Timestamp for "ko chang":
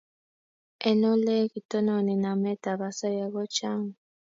3.33-3.89